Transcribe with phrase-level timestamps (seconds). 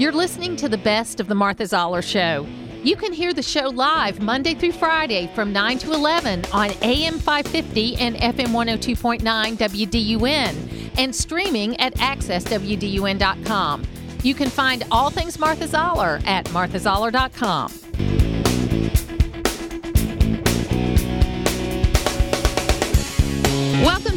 [0.00, 2.46] You're listening to the best of the Martha Zoller Show.
[2.82, 7.18] You can hear the show live Monday through Friday from 9 to 11 on AM
[7.18, 9.20] 550 and FM 102.9
[9.58, 13.82] WDUN and streaming at accesswdun.com.
[14.22, 17.70] You can find all things Martha Zoller at marthazoller.com.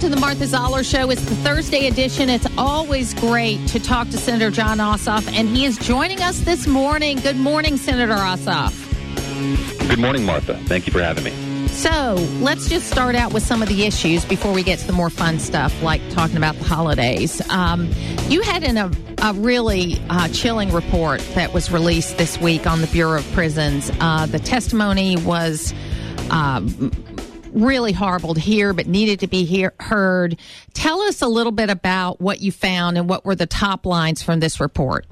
[0.04, 1.12] to the Martha Zoller Show.
[1.12, 2.30] It's the Thursday edition.
[2.30, 6.68] It's always great to talk to Senator Jon Ossoff, and he is joining us this
[6.68, 7.22] morning.
[7.22, 8.78] Good morning, Senator Ossoff.
[9.88, 10.58] Good morning, Martha.
[10.66, 11.68] Thank you for having me.
[11.70, 14.92] So let's just start out with some of the issues before we get to the
[14.92, 17.42] more fun stuff, like talking about the holidays.
[17.50, 17.90] Um,
[18.28, 18.92] you had in a,
[19.22, 23.90] a really uh, chilling report that was released this week on the Bureau of Prisons.
[24.02, 25.74] Uh, the testimony was.
[26.30, 26.62] Uh,
[27.54, 30.40] really horrible to hear, but needed to be hear, heard.
[30.74, 34.22] Tell us a little bit about what you found and what were the top lines
[34.22, 35.06] from this report.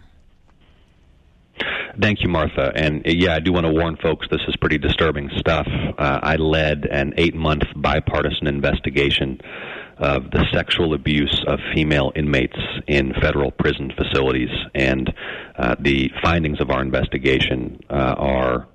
[1.99, 2.71] Thank you, Martha.
[2.73, 5.67] And uh, yeah, I do want to warn folks this is pretty disturbing stuff.
[5.97, 9.39] Uh, I led an eight month bipartisan investigation
[9.97, 14.49] of the sexual abuse of female inmates in federal prison facilities.
[14.73, 15.13] And
[15.57, 18.67] uh, the findings of our investigation uh, are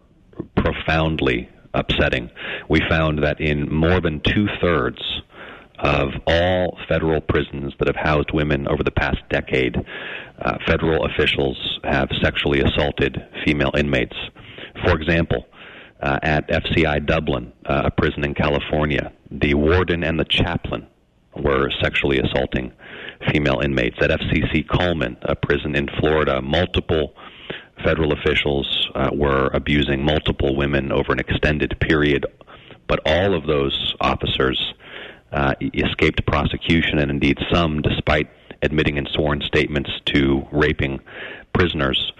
[0.56, 2.30] profoundly upsetting.
[2.68, 5.00] We found that in more than two thirds
[5.78, 9.76] of all federal prisons that have housed women over the past decade,
[10.40, 14.16] uh, federal officials have sexually assaulted female inmates.
[14.84, 15.46] For example,
[16.00, 20.86] uh, at FCI Dublin, uh, a prison in California, the warden and the chaplain
[21.34, 22.72] were sexually assaulting
[23.32, 23.96] female inmates.
[24.00, 27.14] At FCC Coleman, a prison in Florida, multiple
[27.84, 32.26] federal officials uh, were abusing multiple women over an extended period,
[32.86, 34.74] but all of those officers
[35.32, 38.28] uh, escaped prosecution, and indeed some, despite
[38.62, 41.00] admitting in sworn statements to raping
[41.52, 42.12] prisoners,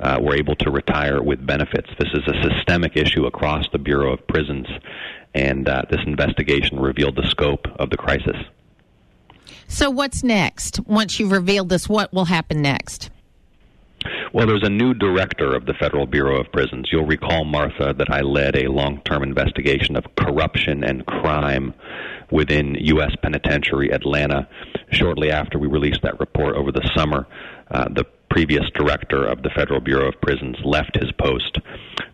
[0.00, 1.88] uh, were able to retire with benefits.
[1.98, 4.66] This is a systemic issue across the Bureau of Prisons,
[5.34, 8.36] and uh, this investigation revealed the scope of the crisis.
[9.68, 10.80] So, what's next?
[10.86, 13.10] Once you've revealed this, what will happen next?
[14.34, 16.88] Well, there's a new director of the Federal Bureau of Prisons.
[16.90, 21.72] You'll recall, Martha, that I led a long term investigation of corruption and crime
[22.32, 23.12] within U.S.
[23.22, 24.48] Penitentiary Atlanta
[24.90, 27.28] shortly after we released that report over the summer.
[27.70, 31.58] Uh, the previous director of the Federal Bureau of Prisons left his post.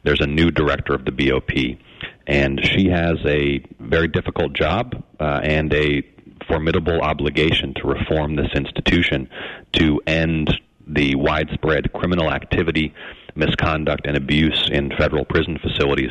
[0.03, 1.79] There's a new director of the BOP,
[2.27, 6.03] and she has a very difficult job uh, and a
[6.47, 9.31] formidable obligation to reform this institution
[9.73, 10.51] to end
[10.95, 12.93] the widespread criminal activity,
[13.35, 16.11] misconduct, and abuse in federal prison facilities.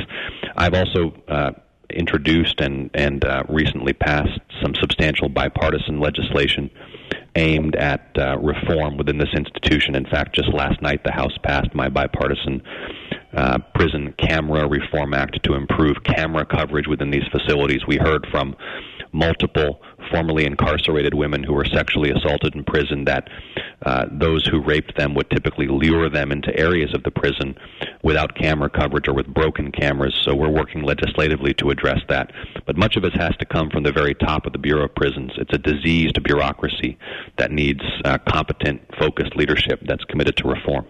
[0.56, 1.52] I've also uh,
[1.90, 6.70] introduced and and uh, recently passed some substantial bipartisan legislation
[7.36, 9.96] aimed at uh, reform within this institution.
[9.96, 12.62] In fact, just last night the House passed my bipartisan
[13.34, 17.82] uh, Prison Camera Reform Act to improve camera coverage within these facilities.
[17.88, 18.56] We heard from
[19.12, 19.82] multiple
[20.12, 23.30] formerly incarcerated women who were sexually assaulted in prison that
[23.86, 27.56] uh, those who raped them would typically lure them into areas of the prison
[28.04, 30.16] without camera coverage or with broken cameras.
[30.24, 32.32] So we're working legislatively to address that.
[32.66, 34.96] But much of this has to come from the very top of the Bureau of
[34.96, 35.32] Prisons.
[35.38, 36.98] It's a diseased bureaucracy
[37.38, 40.86] that needs uh, competent, focused leadership that's committed to reform.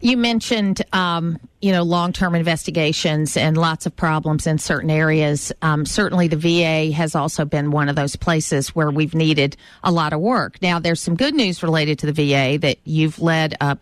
[0.00, 5.52] You mentioned, um, you know, long-term investigations and lots of problems in certain areas.
[5.60, 9.90] Um, certainly, the VA has also been one of those places where we've needed a
[9.90, 10.62] lot of work.
[10.62, 13.76] Now, there's some good news related to the VA that you've led a,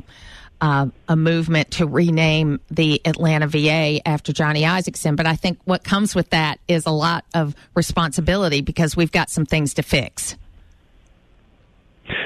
[0.62, 5.16] uh, a movement to rename the Atlanta VA after Johnny Isakson.
[5.16, 9.28] But I think what comes with that is a lot of responsibility because we've got
[9.28, 10.34] some things to fix.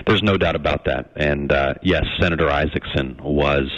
[0.07, 1.11] There's no doubt about that.
[1.17, 3.71] And uh, yes, Senator Isakson was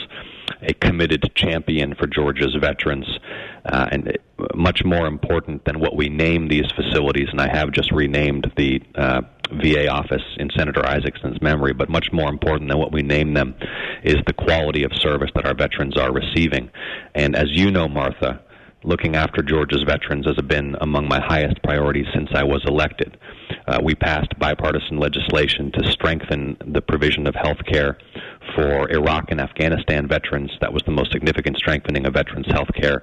[0.63, 3.07] a committed champion for Georgia's veterans,
[3.65, 4.19] uh, and
[4.55, 7.29] much more important than what we name these facilities.
[7.31, 12.12] And I have just renamed the uh, VA office in Senator Isakson's memory, but much
[12.12, 13.55] more important than what we name them
[14.03, 16.71] is the quality of service that our veterans are receiving.
[17.15, 18.41] And as you know, Martha,
[18.85, 23.17] looking after Georgia's veterans has been among my highest priorities since I was elected.
[23.67, 27.99] Uh, we passed bipartisan legislation to strengthen the provision of health care
[28.55, 30.50] for Iraq and Afghanistan veterans.
[30.61, 33.03] That was the most significant strengthening of veterans' health care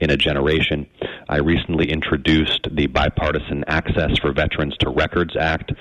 [0.00, 0.86] in a generation.
[1.28, 5.72] I recently introduced the Bipartisan Access for Veterans to Records Act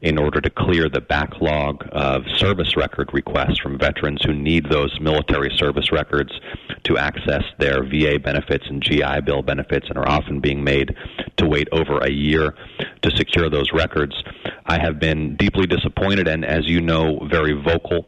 [0.00, 4.98] in order to clear the backlog of service record requests from veterans who need those
[5.00, 6.30] military service records
[6.84, 10.94] to access their VA benefits and GI Bill benefits and are often being made
[11.38, 12.54] to wait over a year
[13.04, 14.14] to secure those records.
[14.66, 18.06] I have been deeply disappointed and, as you know, very vocal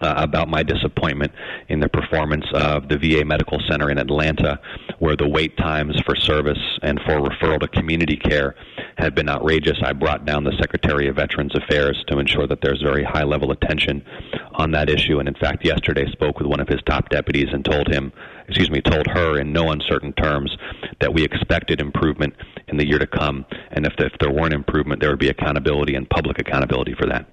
[0.00, 1.32] uh, about my disappointment
[1.68, 4.60] in the performance of the VA Medical Center in Atlanta,
[4.98, 8.54] where the wait times for service and for referral to community care
[8.98, 9.78] have been outrageous.
[9.82, 13.50] I brought down the Secretary of Veterans Affairs to ensure that there's very high level
[13.50, 14.04] attention
[14.52, 15.18] on that issue.
[15.20, 18.12] And in fact, yesterday spoke with one of his top deputies and told him,
[18.48, 20.56] excuse me, told her in no uncertain terms
[21.00, 22.34] that we expected improvement
[22.68, 23.44] in the year to come.
[23.70, 27.26] And if, if there weren't improvement, there would be accountability and public accountability for that.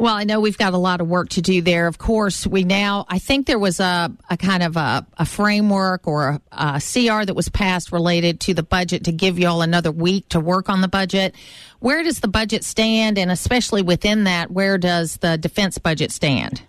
[0.00, 1.86] Well, I know we've got a lot of work to do there.
[1.86, 6.06] Of course, we now, I think there was a, a kind of a, a framework
[6.06, 9.60] or a, a, CR that was passed related to the budget to give you all
[9.60, 11.34] another week to work on the budget.
[11.80, 13.18] Where does the budget stand?
[13.18, 16.62] And especially within that, where does the defense budget stand?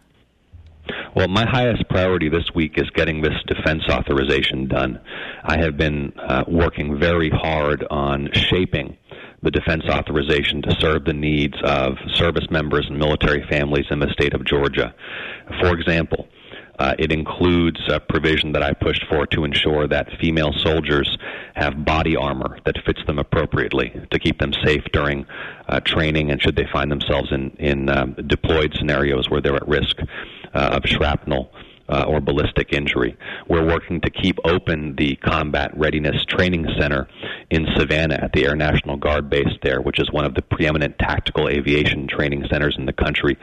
[1.15, 4.99] Well, my highest priority this week is getting this defense authorization done.
[5.43, 8.97] I have been uh, working very hard on shaping
[9.43, 14.09] the defense authorization to serve the needs of service members and military families in the
[14.13, 14.93] state of Georgia.
[15.59, 16.27] For example,
[16.79, 21.17] uh, it includes a provision that I pushed for to ensure that female soldiers
[21.55, 25.25] have body armor that fits them appropriately to keep them safe during
[25.67, 29.67] uh, training and should they find themselves in, in um, deployed scenarios where they're at
[29.67, 29.97] risk
[30.59, 31.51] of shrapnel
[31.91, 33.17] uh, or ballistic injury.
[33.47, 37.07] We're working to keep open the Combat Readiness Training Center
[37.49, 40.97] in Savannah at the Air National Guard base there, which is one of the preeminent
[40.99, 43.37] tactical aviation training centers in the country.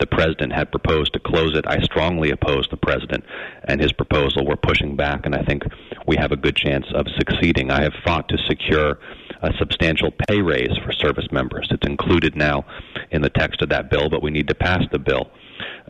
[0.00, 1.64] The president had proposed to close it.
[1.66, 3.24] I strongly oppose the president
[3.64, 4.44] and his proposal.
[4.44, 5.62] We're pushing back, and I think
[6.06, 7.70] we have a good chance of succeeding.
[7.70, 8.98] I have fought to secure
[9.42, 11.68] a substantial pay raise for service members.
[11.70, 12.64] It's included now
[13.10, 15.30] in the text of that bill, but we need to pass the bill.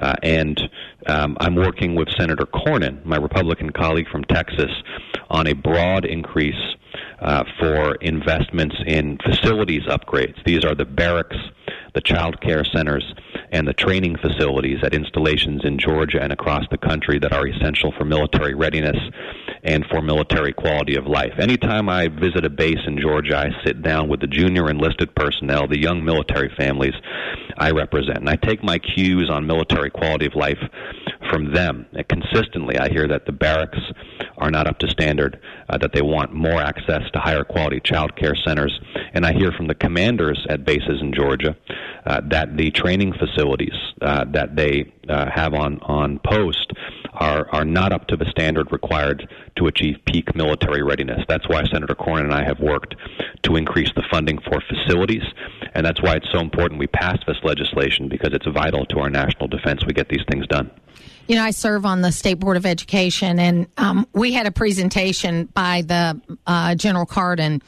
[0.01, 0.61] Uh, and
[1.07, 4.71] um, I'm working with Senator Cornyn, my Republican colleague from Texas,
[5.31, 6.77] on a broad increase
[7.21, 10.43] uh, for investments in facilities upgrades.
[10.45, 11.37] These are the barracks,
[11.95, 13.15] the child care centers,
[13.51, 17.93] and the training facilities at installations in Georgia and across the country that are essential
[17.93, 18.97] for military readiness
[19.63, 21.35] and for military quality of life.
[21.39, 25.69] Anytime I visit a base in Georgia, I sit down with the junior enlisted personnel,
[25.69, 26.95] the young military families
[27.59, 30.59] I represent, and I take my cues on military quality of life
[31.31, 31.87] from them.
[31.93, 33.79] And consistently, I hear that the barracks
[34.39, 38.17] are not up to standard, uh, that they want more access to higher quality child
[38.17, 38.79] care centers,
[39.13, 41.57] and I hear from the commanders at bases in Georgia
[42.07, 46.73] uh, that the training facilities uh, that they uh, have on on post
[47.13, 51.25] are are not up to the standard required to achieve peak military readiness.
[51.29, 52.97] That's why Senator Cornyn and I have worked
[53.43, 55.25] to increase the funding for facilities,
[55.75, 59.11] and that's why it's so important we pass this legislation because it's vital to our
[59.11, 59.85] national defense.
[59.87, 60.71] We get these things done.
[61.29, 64.51] You know, I serve on the State Board of Education, and um, we had a
[64.51, 67.63] presentation by the uh, General Carden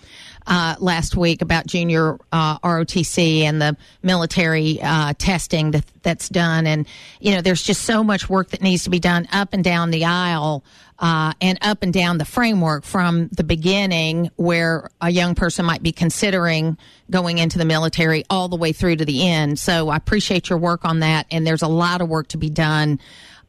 [0.46, 6.66] uh, last week about junior uh, ROTC and the military uh, testing that, that's done.
[6.66, 6.86] And,
[7.20, 9.90] you know, there's just so much work that needs to be done up and down
[9.90, 10.64] the aisle
[10.98, 15.82] uh, and up and down the framework from the beginning where a young person might
[15.82, 16.76] be considering
[17.10, 19.58] going into the military all the way through to the end.
[19.58, 21.26] So I appreciate your work on that.
[21.30, 23.00] And there's a lot of work to be done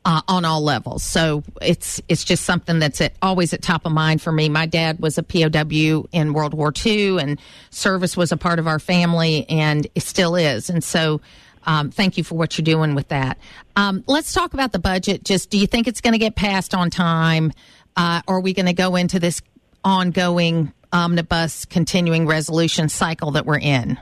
[0.06, 1.04] uh, on all levels.
[1.04, 4.48] So it's it's just something that's at, always at top of mind for me.
[4.48, 7.42] My dad was a POW in World War II, and
[7.72, 10.70] service was a part of our family, and it still is.
[10.70, 11.22] And so.
[11.68, 13.40] Um, thank you for what you're doing with that.
[13.76, 15.24] Um, let's talk about the budget.
[15.24, 17.52] Just do you think it's going to get passed on time?
[17.96, 19.42] Uh, or are we going to go into this
[19.84, 24.00] ongoing omnibus continuing resolution cycle that we're in?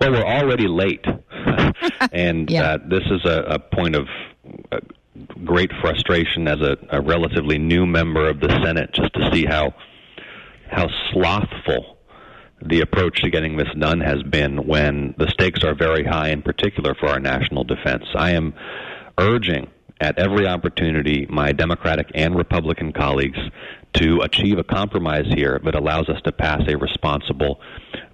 [0.00, 1.04] Well, we're already late.
[2.12, 2.74] and yeah.
[2.74, 4.06] uh, this is a, a point of
[5.44, 9.74] great frustration as a, a relatively new member of the Senate just to see how
[10.68, 11.96] how slothful
[12.64, 16.42] the approach to getting this done has been when the stakes are very high, in
[16.42, 18.04] particular for our national defense.
[18.14, 18.54] I am
[19.18, 23.38] urging at every opportunity my Democratic and Republican colleagues
[23.94, 27.60] to achieve a compromise here that allows us to pass a responsible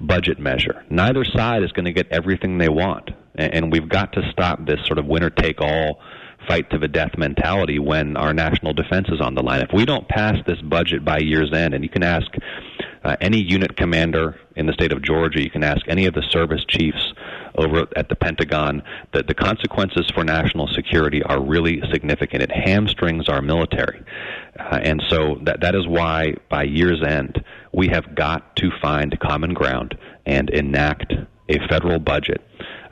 [0.00, 0.84] budget measure.
[0.90, 4.84] Neither side is going to get everything they want, and we've got to stop this
[4.86, 6.00] sort of winner take all
[6.46, 9.60] fight to the death mentality when our national defense is on the line.
[9.60, 12.30] If we don't pass this budget by year's end, and you can ask
[13.04, 16.22] uh, any unit commander in the state of Georgia, you can ask any of the
[16.30, 17.12] service chiefs
[17.56, 18.82] over at the Pentagon,
[19.12, 22.42] that the consequences for national security are really significant.
[22.42, 24.02] It hamstrings our military.
[24.58, 29.18] Uh, and so that, that is why by year's end, we have got to find
[29.20, 31.12] common ground and enact
[31.48, 32.40] a federal budget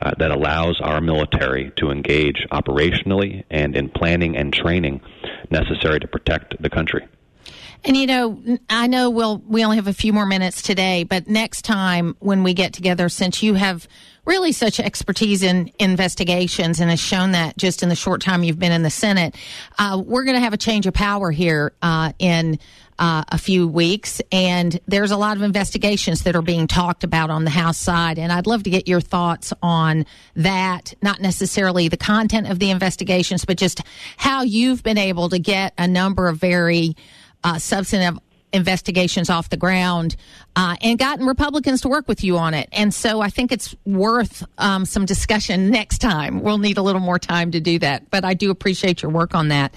[0.02, 5.00] uh, that allows our military to engage operationally and in planning and training
[5.50, 7.06] necessary to protect the country.
[7.84, 11.28] And you know, I know we'll we only have a few more minutes today, but
[11.28, 13.88] next time when we get together, since you have
[14.26, 18.58] really such expertise in investigations and has shown that just in the short time you've
[18.58, 19.34] been in the Senate,
[19.78, 22.58] uh, we're going to have a change of power here uh, in.
[23.02, 27.30] Uh, a few weeks, and there's a lot of investigations that are being talked about
[27.30, 28.18] on the House side.
[28.18, 30.04] And I'd love to get your thoughts on
[30.36, 33.80] that, not necessarily the content of the investigations, but just
[34.18, 36.94] how you've been able to get a number of very
[37.44, 38.18] uh, substantive
[38.52, 40.16] investigations off the ground
[40.56, 42.68] uh, and gotten Republicans to work with you on it.
[42.72, 46.42] And so I think it's worth um, some discussion next time.
[46.42, 49.34] We'll need a little more time to do that, but I do appreciate your work
[49.34, 49.74] on that.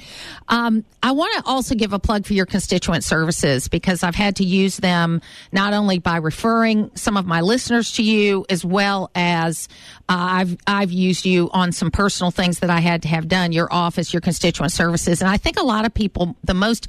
[0.47, 4.37] Um, I want to also give a plug for your constituent services because I've had
[4.37, 9.11] to use them not only by referring some of my listeners to you as well
[9.13, 9.67] as
[10.09, 13.51] uh, I've I've used you on some personal things that I had to have done.
[13.51, 16.87] Your office, your constituent services, and I think a lot of people the most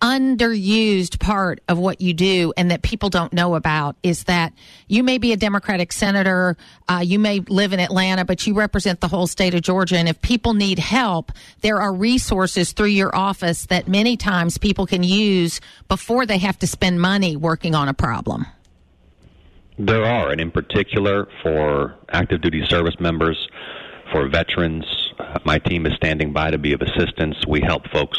[0.00, 4.52] underused part of what you do and that people don't know about is that
[4.88, 6.56] you may be a Democratic senator,
[6.88, 9.96] uh, you may live in Atlanta, but you represent the whole state of Georgia.
[9.96, 14.86] And if people need help, there are resources through your office that many times people
[14.86, 18.46] can use before they have to spend money working on a problem.
[19.78, 23.48] There are, and in particular for active duty service members,
[24.12, 24.84] for veterans,
[25.44, 27.36] my team is standing by to be of assistance.
[27.46, 28.18] We help folks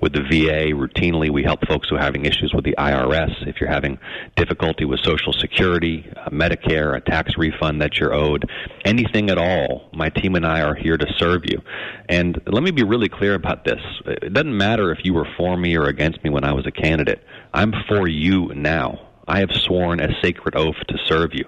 [0.00, 1.30] with the VA routinely.
[1.30, 3.46] We help folks who are having issues with the IRS.
[3.46, 3.98] If you're having
[4.36, 8.50] difficulty with Social Security, uh, Medicare, a tax refund that you're owed,
[8.84, 11.62] anything at all, my team and I are here to serve you.
[12.08, 13.80] And let me be really clear about this.
[14.06, 16.72] It doesn't matter if you were for me or against me when I was a
[16.72, 17.24] candidate.
[17.54, 19.08] I'm for you now.
[19.26, 21.44] I have sworn a sacred oath to serve you.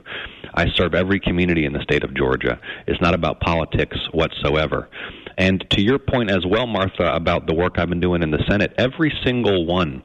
[0.54, 2.60] I serve every community in the state of Georgia.
[2.86, 4.88] It's not about politics whatsoever.
[5.36, 8.44] And to your point as well, Martha, about the work I've been doing in the
[8.48, 10.02] Senate, every single one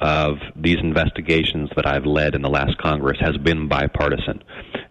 [0.00, 4.42] of these investigations that I've led in the last Congress has been bipartisan,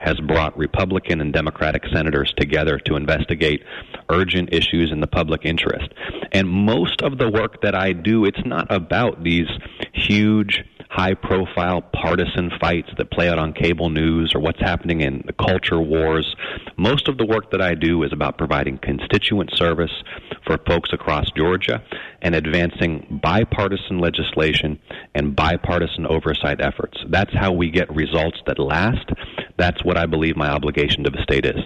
[0.03, 3.63] has brought Republican and Democratic senators together to investigate
[4.10, 5.93] urgent issues in the public interest.
[6.31, 9.48] And most of the work that I do, it's not about these
[9.93, 15.24] huge high profile partisan fights that play out on cable news or what's happening in
[15.25, 16.36] the culture wars.
[16.77, 20.03] Most of the work that I do is about providing constituent service
[20.45, 21.81] for folks across Georgia
[22.22, 24.79] and advancing bipartisan legislation
[25.15, 26.98] and bipartisan oversight efforts.
[27.10, 29.10] That's how we get results that last.
[29.57, 31.62] That's what I believe my obligation to the state is.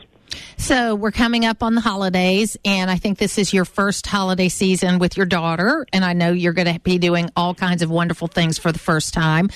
[0.58, 4.50] So we're coming up on the holidays, and I think this is your first holiday
[4.50, 7.90] season with your daughter, and I know you're going to be doing all kinds of
[7.90, 9.50] wonderful things for the first time.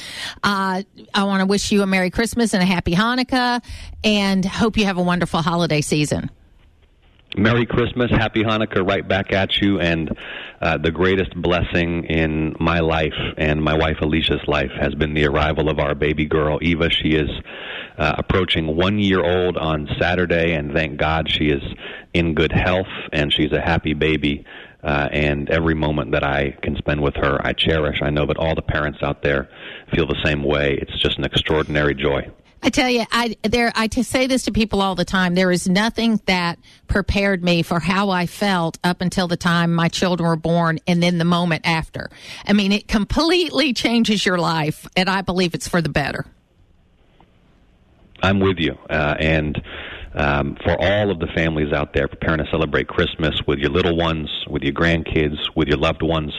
[0.44, 0.84] Uh,
[1.14, 3.64] I want to wish you a Merry Christmas and a Happy Hanukkah,
[4.04, 6.30] and hope you have a wonderful holiday season.
[7.38, 10.18] Merry Christmas, Happy Hanukkah, right back at you, and
[10.62, 15.26] uh, the greatest blessing in my life and my wife Alicia's life has been the
[15.28, 16.90] arrival of our baby girl, Eva.
[16.90, 17.30] She is
[17.98, 21.64] uh, approaching one year old on Saturday, and thank God she is
[22.14, 24.46] in good health and she's a happy baby.
[24.84, 28.02] Uh, and every moment that I can spend with her, I cherish.
[28.02, 29.48] I know that all the parents out there
[29.94, 30.80] feel the same way.
[30.82, 32.30] It's just an extraordinary joy.
[32.64, 35.34] I tell you, I there I say this to people all the time.
[35.34, 39.88] There is nothing that prepared me for how I felt up until the time my
[39.88, 42.10] children were born, and then the moment after.
[42.46, 46.26] I mean, it completely changes your life, and I believe it's for the better.
[48.22, 49.60] I'm with you, uh, and
[50.14, 53.98] um, for all of the families out there preparing to celebrate Christmas with your little
[53.98, 56.34] ones, with your grandkids, with your loved ones,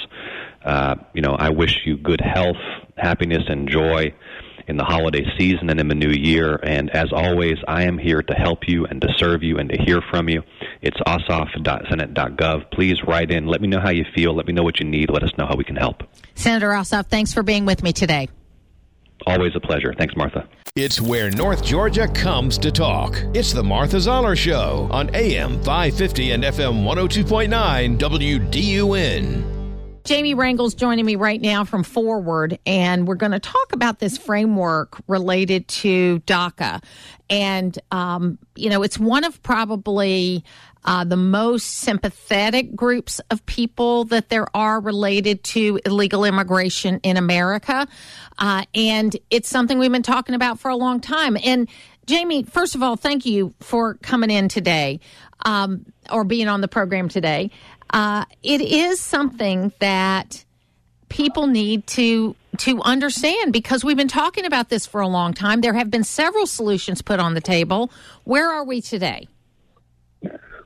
[0.64, 2.57] uh, you know, I wish you good health,
[2.97, 4.14] happiness, and joy
[4.66, 6.57] in the holiday season and in the new year.
[6.62, 9.76] And as always, I am here to help you and to serve you and to
[9.83, 10.42] hear from you.
[10.81, 12.71] It's ossoff.senate.gov.
[12.73, 13.47] Please write in.
[13.47, 14.35] Let me know how you feel.
[14.35, 15.11] Let me know what you need.
[15.11, 16.02] Let us know how we can help.
[16.35, 18.28] Senator Ossoff, thanks for being with me today.
[19.26, 19.95] Always a pleasure.
[19.97, 20.49] Thanks, Martha.
[20.75, 23.23] It's where North Georgia comes to talk.
[23.35, 29.62] It's the Martha Zoller Show on AM 550 and FM 102.9 WDUN.
[30.04, 34.18] Jamie Rangel's joining me right now from Forward, and we're going to talk about this
[34.18, 36.82] framework related to DACA.
[37.30, 40.44] And, um, you know, it's one of probably
[40.85, 47.16] uh, the most sympathetic groups of people that there are related to illegal immigration in
[47.16, 47.87] America.
[48.38, 51.37] Uh, and it's something we've been talking about for a long time.
[51.44, 51.68] And
[52.06, 54.99] Jamie, first of all, thank you for coming in today
[55.44, 57.52] um, or being on the program today.
[57.92, 60.44] Uh, it is something that
[61.08, 65.62] people need to to understand because we've been talking about this for a long time.
[65.62, 67.90] There have been several solutions put on the table.
[68.25, 69.26] Where are we today?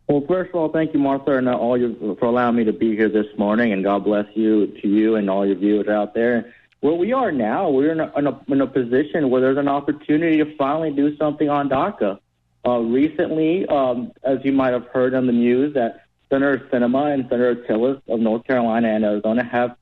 [0.09, 2.95] Well, first of all, thank you, Martha, and all you for allowing me to be
[2.95, 6.53] here this morning, and God bless you to you and all your viewers out there.
[6.81, 9.67] Where we are now, we're in a, in a, in a position where there's an
[9.67, 12.21] opportunity to finally do something on DACA.
[12.65, 17.25] Uh, recently, um, as you might have heard on the news, that Senator Sinema and
[17.29, 19.77] Senator Tillis of North Carolina and Arizona have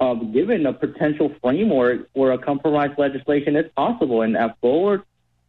[0.00, 4.22] uh, given a potential framework where a compromise legislation is possible.
[4.22, 5.02] And at Forward,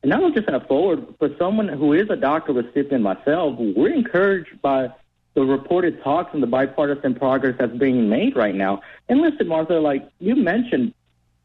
[0.03, 4.61] and not just at Forward, for someone who is a DACA recipient myself, we're encouraged
[4.61, 4.91] by
[5.33, 8.81] the reported talks and the bipartisan progress that's being made right now.
[9.07, 10.93] And listen, Martha, like you mentioned,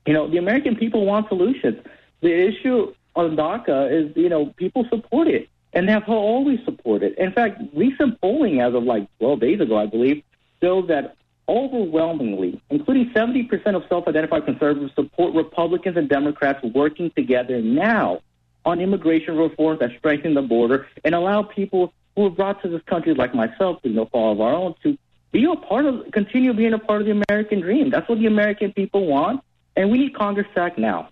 [0.06, 1.78] you know, the American people want solutions.
[2.20, 7.14] The issue on DACA is, you know, people support it and have always supported.
[7.18, 10.22] In fact, recent polling as of like 12 days ago, I believe,
[10.62, 11.16] shows that
[11.48, 18.20] overwhelmingly, including 70% of self-identified conservatives, support Republicans and Democrats working together now
[18.64, 22.82] on immigration reforms that strengthen the border and allow people who are brought to this
[22.82, 24.96] country, like myself, through no fault of our own, to
[25.32, 27.90] be a part of, continue being a part of the American dream.
[27.90, 29.42] That's what the American people want,
[29.76, 31.08] and we need Congress to act now.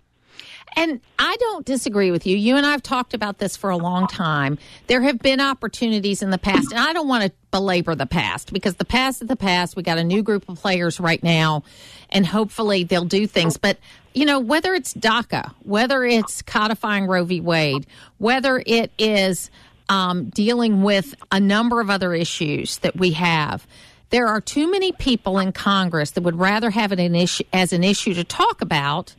[0.75, 2.37] And I don't disagree with you.
[2.37, 4.57] You and I have talked about this for a long time.
[4.87, 8.53] There have been opportunities in the past, and I don't want to belabor the past
[8.53, 9.75] because the past is the past.
[9.75, 11.63] We got a new group of players right now,
[12.09, 13.57] and hopefully they'll do things.
[13.57, 13.77] But,
[14.13, 17.41] you know, whether it's DACA, whether it's codifying Roe v.
[17.41, 17.85] Wade,
[18.17, 19.51] whether it is
[19.89, 23.67] um, dealing with a number of other issues that we have,
[24.09, 27.73] there are too many people in Congress that would rather have it an issue, as
[27.73, 29.15] an issue to talk about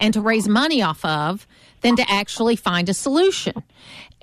[0.00, 1.46] and to raise money off of
[1.80, 3.62] than to actually find a solution.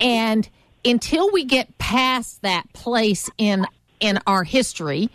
[0.00, 0.48] And
[0.84, 3.66] until we get past that place in
[4.00, 5.10] in our history,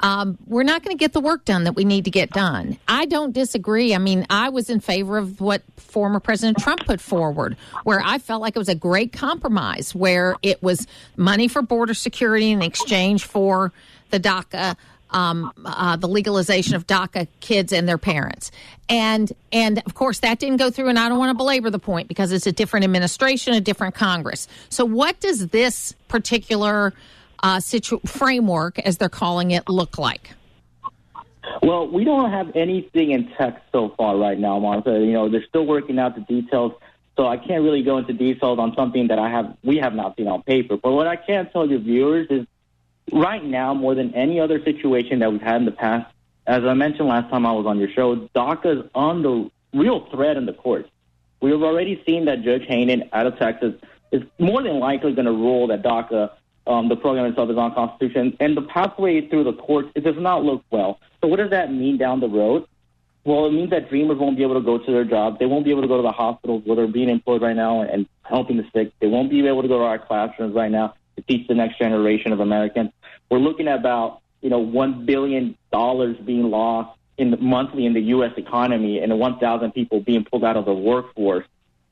[0.00, 2.78] um, we're not going to get the work done that we need to get done.
[2.88, 3.94] I don't disagree.
[3.94, 8.18] I mean, I was in favor of what former President Trump put forward, where I
[8.18, 10.86] felt like it was a great compromise, where it was
[11.16, 13.72] money for border security in exchange for
[14.10, 14.76] the DACA
[15.14, 18.50] um, uh, the legalization of DACA kids and their parents.
[18.88, 20.88] And and of course that didn't go through.
[20.88, 23.94] And I don't want to belabor the point because it's a different administration, a different
[23.94, 24.46] Congress.
[24.68, 26.92] So what does this particular
[27.42, 30.32] uh, situ- framework, as they're calling it, look like?
[31.62, 34.92] Well, we don't have anything in text so far right now, Martha.
[34.92, 36.72] You know, they're still working out the details.
[37.16, 40.16] So I can't really go into details on something that I have we have not
[40.16, 40.76] seen on paper.
[40.76, 42.46] But what I can tell your viewers is
[43.12, 46.12] right now, more than any other situation that we've had in the past,
[46.46, 50.36] as I mentioned last time I was on your show, DACA is under real threat
[50.36, 50.88] in the courts.
[51.40, 53.74] We have already seen that Judge Hayden out of Texas
[54.12, 56.30] is more than likely going to rule that DACA,
[56.66, 58.32] um, the program itself, is unconstitutional.
[58.40, 61.00] And the pathway through the courts, it does not look well.
[61.20, 62.66] So what does that mean down the road?
[63.24, 65.38] Well, it means that dreamers won't be able to go to their jobs.
[65.38, 67.80] They won't be able to go to the hospitals where they're being employed right now
[67.80, 68.92] and helping the sick.
[69.00, 71.78] They won't be able to go to our classrooms right now to teach the next
[71.78, 72.90] generation of Americans.
[73.30, 77.94] We're looking at about you know one billion dollars being lost in the, monthly in
[77.94, 78.32] the U.S.
[78.36, 81.46] economy, and 1,000 people being pulled out of the workforce.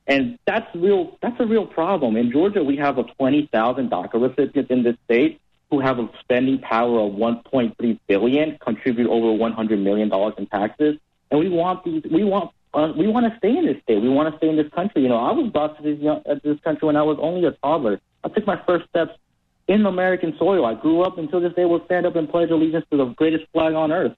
[0.05, 1.17] And that's real.
[1.21, 2.17] That's a real problem.
[2.17, 6.59] In Georgia, we have a 20,000 DACA recipients in this state who have a spending
[6.59, 10.97] power of 1.3 billion, contribute over 100 million dollars in taxes,
[11.31, 12.03] and we want these.
[12.11, 12.51] We want.
[12.75, 14.01] Uh, we want to stay in this state.
[14.01, 15.03] We want to stay in this country.
[15.03, 17.45] You know, I was brought to this, young, uh, this country when I was only
[17.45, 18.01] a toddler.
[18.23, 19.11] I took my first steps
[19.67, 20.65] in American soil.
[20.65, 23.45] I grew up until this day will stand up and pledge allegiance to the greatest
[23.53, 24.15] flag on earth.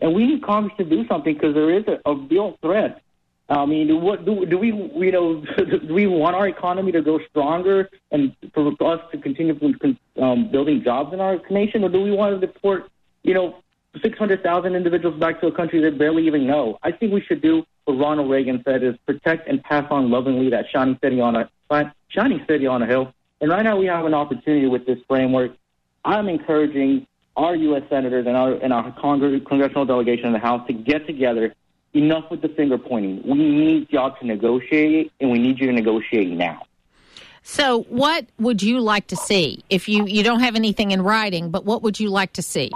[0.00, 3.02] And we need Congress to do something because there is a, a real threat.
[3.48, 7.20] I mean, what do, do we, you know, do we want our economy to go
[7.30, 9.56] stronger and for us to continue
[10.20, 12.90] um, building jobs in our nation, or do we want to deport,
[13.22, 13.56] you know,
[14.02, 16.78] 600,000 individuals back to a country they barely even know?
[16.82, 20.50] I think we should do what Ronald Reagan said: is protect and pass on lovingly
[20.50, 21.48] that shining city on a
[22.08, 23.12] shining city on a hill.
[23.40, 25.52] And right now we have an opportunity with this framework.
[26.04, 27.82] I'm encouraging our U.S.
[27.90, 31.54] senators and our, and our Congress, congressional delegation in the House to get together.
[31.94, 33.22] Enough with the finger pointing.
[33.26, 36.66] We need y'all to negotiate, and we need you to negotiate now.
[37.42, 39.64] So, what would you like to see?
[39.70, 42.70] If you you don't have anything in writing, but what would you like to see?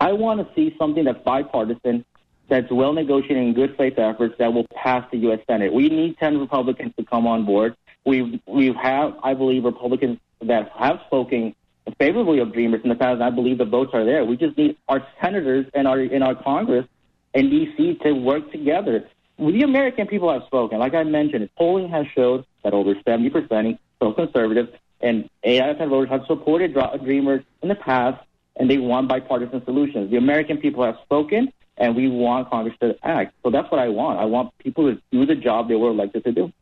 [0.00, 2.04] I want to see something that's bipartisan,
[2.48, 5.40] that's well negotiated in good faith efforts that will pass the U.S.
[5.46, 5.72] Senate.
[5.72, 7.76] We need 10 Republicans to come on board.
[8.04, 11.54] We've we have, I believe, Republicans that have spoken
[11.98, 13.20] favorably of Dreamers in the past.
[13.20, 14.24] I believe the votes are there.
[14.24, 16.86] We just need our senators and our in our Congress
[17.34, 17.98] and D.C.
[18.02, 19.08] to work together.
[19.38, 20.78] The American people have spoken.
[20.78, 24.68] Like I mentioned, polling has showed that over 70 percent so conservative
[25.02, 28.24] and AI voters have supported Dreamers in the past,
[28.56, 30.10] and they want bipartisan solutions.
[30.10, 33.34] The American people have spoken, and we want Congress to act.
[33.42, 34.20] So that's what I want.
[34.20, 36.52] I want people to do the job they were elected to do.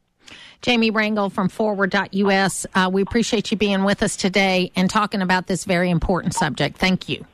[0.63, 2.67] Jamie Rangel from forward.us.
[2.75, 6.79] Uh, we appreciate you being with us today and talking about this very important subject.
[6.79, 7.25] Thank you.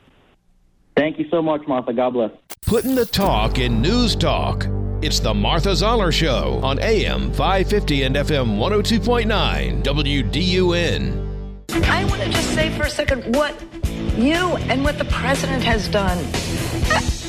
[0.95, 1.93] Thank you so much, Martha.
[1.93, 2.31] God bless.
[2.65, 4.65] Putting the talk in news talk.
[4.99, 11.27] It's the Martha Zoller Show on AM 550 and FM 102.9 WDUN.
[11.85, 13.53] I want to just say for a second what
[14.17, 16.17] you and what the president has done.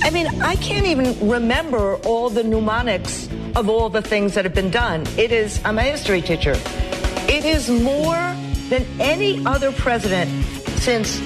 [0.03, 4.55] I mean, I can't even remember all the mnemonics of all the things that have
[4.55, 5.05] been done.
[5.17, 6.55] It is, I'm a history teacher.
[7.29, 8.35] It is more
[8.69, 10.31] than any other president
[10.79, 11.19] since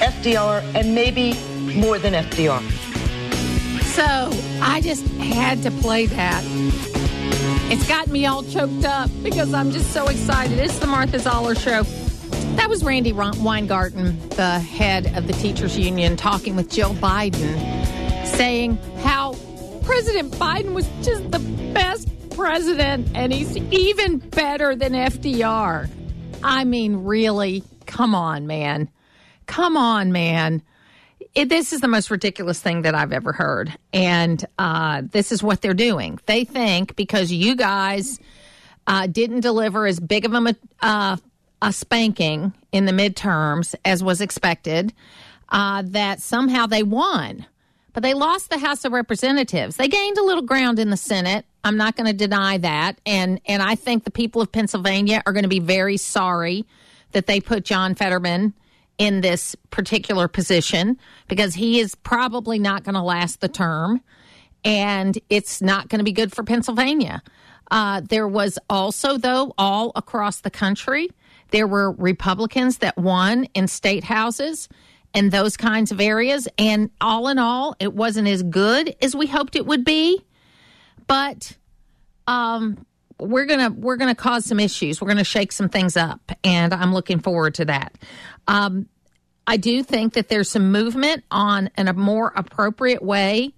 [0.00, 1.34] FDR and maybe
[1.78, 2.60] more than FDR.
[3.82, 4.04] So
[4.60, 6.42] I just had to play that.
[7.70, 10.58] It's got me all choked up because I'm just so excited.
[10.58, 11.84] It's the Martha Zoller Show.
[12.56, 17.56] That was Randi Weingarten, the head of the teachers union, talking with Jill Biden,
[18.26, 19.34] saying how
[19.82, 21.38] President Biden was just the
[21.72, 25.88] best president and he's even better than FDR.
[26.42, 28.90] I mean, really, come on, man.
[29.46, 30.62] Come on, man.
[31.34, 33.72] It, this is the most ridiculous thing that I've ever heard.
[33.92, 36.18] And uh, this is what they're doing.
[36.26, 38.18] They think because you guys
[38.86, 41.16] uh, didn't deliver as big of a, uh,
[41.62, 44.92] a spanking in the midterms as was expected,
[45.48, 47.46] uh, that somehow they won
[47.96, 49.76] but they lost the House of Representatives.
[49.76, 51.46] They gained a little ground in the Senate.
[51.64, 55.32] I'm not going to deny that, and and I think the people of Pennsylvania are
[55.32, 56.66] going to be very sorry
[57.12, 58.52] that they put John Fetterman
[58.98, 64.02] in this particular position because he is probably not going to last the term,
[64.62, 67.22] and it's not going to be good for Pennsylvania.
[67.70, 71.08] Uh, there was also, though, all across the country,
[71.50, 74.68] there were Republicans that won in state houses
[75.16, 76.46] and those kinds of areas.
[76.58, 80.22] And all in all, it wasn't as good as we hoped it would be.
[81.06, 81.56] But
[82.26, 82.84] um,
[83.18, 85.00] we're gonna we're gonna cause some issues.
[85.00, 87.94] We're gonna shake some things up, and I'm looking forward to that.
[88.46, 88.88] Um,
[89.46, 93.54] I do think that there's some movement on in a more appropriate way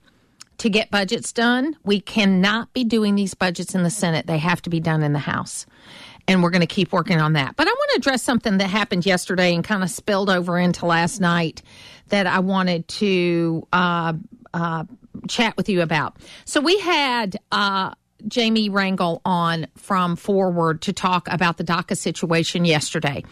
[0.59, 1.77] to get budgets done.
[1.85, 5.13] We cannot be doing these budgets in the Senate; they have to be done in
[5.13, 5.67] the House
[6.29, 7.57] and we're going to keep working on that.
[7.57, 10.87] But I want to address something that happened yesterday and kind of spilled over into
[10.87, 11.63] last night
[12.09, 14.13] that I wanted to uh,
[14.53, 14.85] uh,
[15.27, 16.17] chat with you about.
[16.45, 17.37] So we had.
[17.51, 17.95] Uh,
[18.27, 23.23] Jamie Rangel on from Forward to talk about the DACA situation yesterday.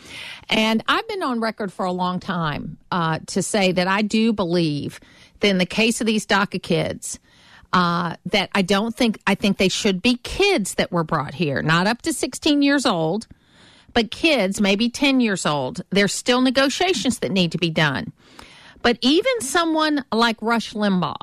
[0.48, 4.32] And I've been on record for a long time uh, to say that I do
[4.32, 5.00] believe
[5.40, 7.18] that in the case of these DACA kids,
[7.72, 11.62] uh, that I don't think, I think they should be kids that were brought here,
[11.62, 13.26] not up to 16 years old,
[13.92, 15.82] but kids, maybe 10 years old.
[15.90, 18.12] There's still negotiations that need to be done.
[18.82, 21.16] But even someone like Rush Limbaugh,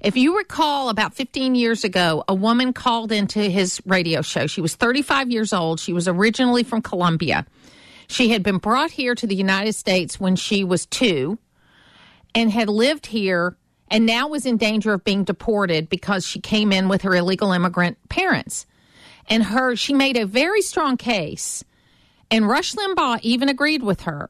[0.00, 4.46] if you recall, about 15 years ago, a woman called into his radio show.
[4.46, 5.80] She was 35 years old.
[5.80, 7.46] She was originally from Colombia.
[8.06, 11.38] She had been brought here to the United States when she was two
[12.34, 13.56] and had lived here
[13.90, 17.52] and now was in danger of being deported because she came in with her illegal
[17.52, 18.66] immigrant parents.
[19.28, 21.64] And her, she made a very strong case,
[22.30, 24.28] and Rush Limbaugh even agreed with her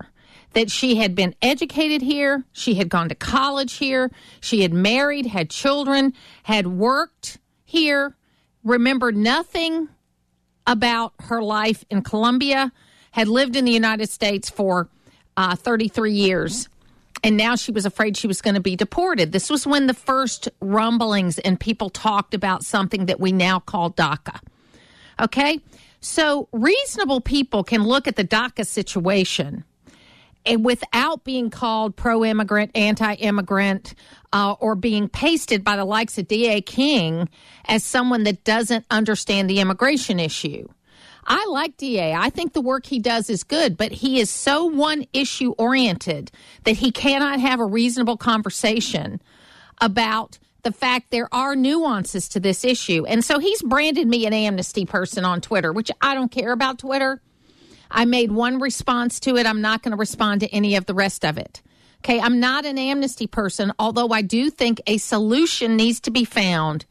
[0.52, 5.26] that she had been educated here, she had gone to college here, she had married,
[5.26, 6.12] had children,
[6.44, 8.16] had worked here,
[8.62, 9.88] remembered nothing
[10.66, 12.72] about her life in Colombia,
[13.10, 14.88] had lived in the United States for
[15.36, 16.68] uh, 33 years
[17.24, 19.32] and now she was afraid she was going to be deported.
[19.32, 23.90] This was when the first rumblings and people talked about something that we now call
[23.90, 24.40] DACA.
[25.20, 25.58] Okay?
[26.00, 29.64] So reasonable people can look at the DACA situation
[30.44, 33.94] and without being called pro immigrant, anti immigrant,
[34.34, 36.60] uh, or being pasted by the likes of D.A.
[36.60, 37.30] King
[37.64, 40.68] as someone that doesn't understand the immigration issue.
[41.26, 42.12] I like DA.
[42.12, 46.30] I think the work he does is good, but he is so one issue oriented
[46.64, 49.20] that he cannot have a reasonable conversation
[49.80, 53.04] about the fact there are nuances to this issue.
[53.06, 56.78] And so he's branded me an amnesty person on Twitter, which I don't care about
[56.78, 57.20] Twitter.
[57.90, 59.46] I made one response to it.
[59.46, 61.62] I'm not going to respond to any of the rest of it.
[62.00, 66.24] Okay, I'm not an amnesty person, although I do think a solution needs to be
[66.24, 66.84] found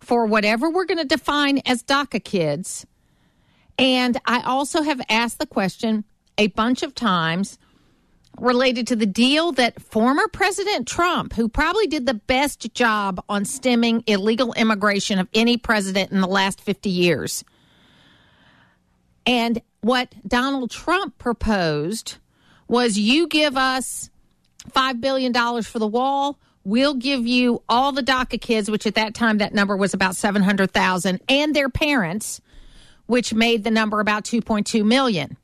[0.00, 2.86] for whatever we're going to define as DACA kids
[3.78, 6.04] and I also have asked the question
[6.38, 7.58] a bunch of times
[8.38, 13.44] related to the deal that former President Trump, who probably did the best job on
[13.44, 17.44] stemming illegal immigration of any president in the last 50 years.
[19.24, 22.16] And what Donald Trump proposed
[22.68, 24.10] was you give us
[24.70, 26.38] $5 billion for the wall.
[26.64, 30.16] We'll give you all the DACA kids, which at that time that number was about
[30.16, 32.40] 700,000, and their parents
[33.06, 35.36] which made the number about 2.2 million.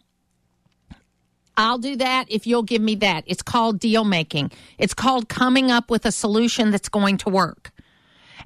[1.57, 3.25] I'll do that if you'll give me that.
[3.27, 4.53] It's called deal making.
[4.79, 7.73] It's called coming up with a solution that's going to work.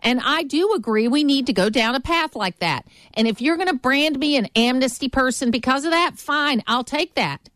[0.02, 2.86] And I do agree we need to go down a path like that.
[3.14, 6.84] And if you're going to brand me an amnesty person because of that, fine, I'll
[6.84, 7.48] take that.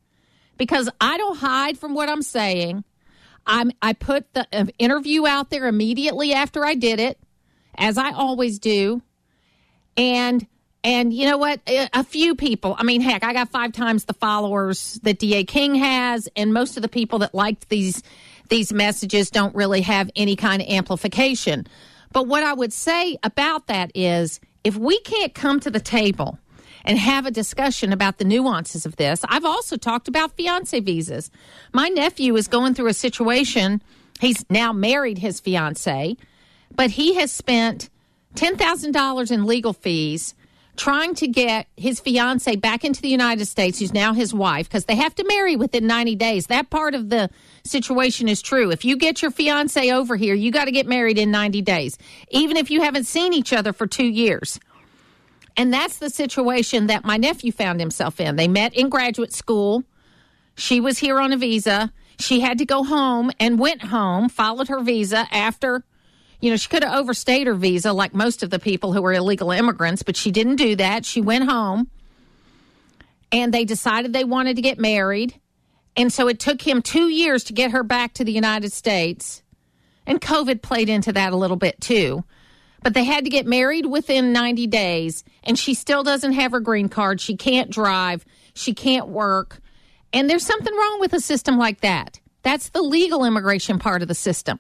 [0.57, 2.85] Because I don't hide from what I'm saying.
[3.47, 7.19] I'm, I put the uh, interview out there immediately after I did it,
[7.77, 9.03] as I always do.
[9.97, 10.47] And
[10.83, 11.61] and you know what?
[11.67, 15.75] A few people, I mean, heck, I got five times the followers that DA King
[15.75, 18.03] has, and most of the people that liked these
[18.49, 21.67] these messages don't really have any kind of amplification.
[22.13, 26.39] But what I would say about that is if we can't come to the table
[26.85, 31.31] and have a discussion about the nuances of this, I've also talked about fiance visas.
[31.73, 33.83] My nephew is going through a situation.
[34.19, 36.17] He's now married his fiance,
[36.75, 37.89] but he has spent
[38.35, 40.35] $10,000 in legal fees
[40.81, 44.87] trying to get his fiance back into the United States, who's now his wife, because
[44.87, 46.47] they have to marry within 90 days.
[46.47, 47.29] That part of the
[47.65, 48.71] situation is true.
[48.71, 51.99] If you get your fiance over here, you got to get married in 90 days,
[52.31, 54.59] even if you haven't seen each other for two years.
[55.55, 58.37] And that's the situation that my nephew found himself in.
[58.37, 59.85] They met in graduate school.
[60.55, 61.93] She was here on a visa.
[62.19, 65.85] She had to go home and went home, followed her visa after
[66.41, 69.13] you know, she could have overstayed her visa like most of the people who were
[69.13, 71.05] illegal immigrants, but she didn't do that.
[71.05, 71.91] She went home
[73.31, 75.39] and they decided they wanted to get married.
[75.97, 79.43] And so it took him two years to get her back to the United States.
[80.07, 82.25] And COVID played into that a little bit too.
[82.83, 86.61] But they had to get married within 90 days, and she still doesn't have her
[86.61, 87.21] green card.
[87.21, 88.25] She can't drive,
[88.55, 89.61] she can't work.
[90.15, 92.21] And there's something wrong with a system like that.
[92.43, 94.59] That's the legal immigration part of the system.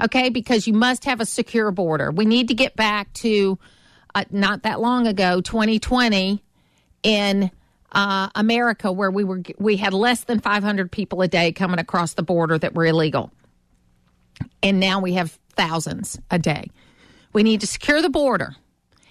[0.04, 2.12] Okay, because you must have a secure border.
[2.12, 3.58] We need to get back to
[4.16, 6.44] uh, not that long ago, 2020,
[7.04, 7.52] in
[7.92, 12.14] uh, America, where we were we had less than 500 people a day coming across
[12.14, 13.32] the border that were illegal,
[14.62, 16.70] and now we have thousands a day.
[17.34, 18.56] We need to secure the border.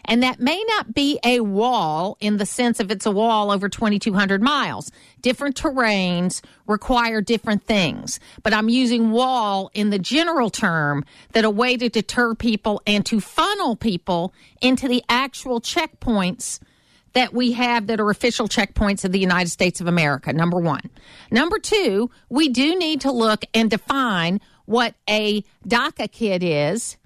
[0.05, 3.69] And that may not be a wall in the sense of it's a wall over
[3.69, 4.91] 2,200 miles.
[5.21, 8.19] Different terrains require different things.
[8.43, 13.07] But I'm using wall in the general term that a way to deter people and
[13.07, 16.59] to funnel people into the actual checkpoints
[17.13, 20.89] that we have that are official checkpoints of the United States of America, number one.
[21.31, 26.97] Number two, we do need to look and define what a DACA kid is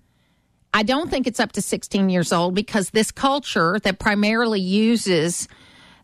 [0.76, 5.48] I don't think it's up to 16 years old because this culture that primarily uses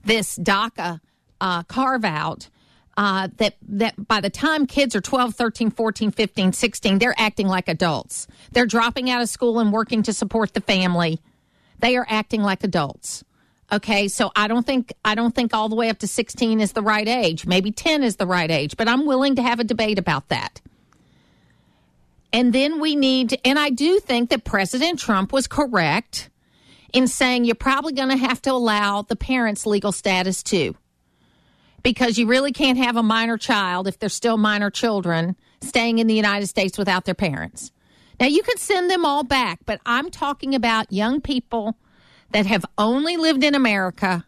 [0.02, 0.98] this DACA
[1.42, 2.48] uh, carve out.
[2.96, 7.48] Uh, that that by the time kids are 12 13 14 15 16 they're acting
[7.48, 8.26] like adults.
[8.52, 11.18] They're dropping out of school and working to support the family.
[11.78, 13.24] They are acting like adults.
[13.70, 16.72] Okay so i don't think i don't think all the way up to 16 is
[16.72, 17.46] the right age.
[17.46, 20.60] Maybe 10 is the right age but i'm willing to have a debate about that
[22.32, 26.30] and then we need, to, and I do think that President Trump was correct
[26.92, 30.74] in saying you're probably going to have to allow the parents' legal status too.
[31.82, 36.06] Because you really can't have a minor child if they're still minor children staying in
[36.06, 37.72] the United States without their parents.
[38.20, 41.76] Now, you could send them all back, but I'm talking about young people
[42.30, 44.24] that have only lived in America,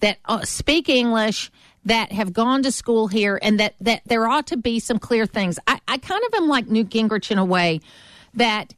[0.00, 1.50] that uh, speak English,
[1.84, 5.26] that have gone to school here and that, that there ought to be some clear
[5.26, 5.58] things.
[5.66, 7.80] I, I kind of am like Newt Gingrich in a way
[8.34, 8.74] that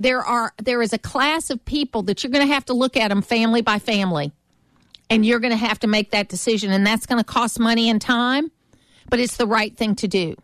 [0.00, 2.96] there are there is a class of people that you're going to have to look
[2.96, 4.32] at them family by family
[5.08, 7.88] and you're going to have to make that decision and that's going to cost money
[7.88, 8.50] and time
[9.08, 10.34] but it's the right thing to do